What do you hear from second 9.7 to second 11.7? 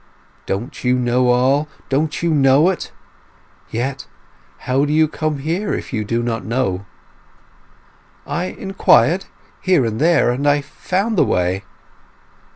and there, and I found the way."